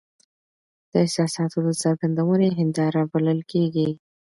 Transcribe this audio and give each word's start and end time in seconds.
د 0.91 0.91
احساساتو 1.05 1.57
د 1.67 1.69
څرګندوني 1.81 2.49
هنداره 2.57 3.01
بلل 3.11 3.39
کیږي. 3.51 3.89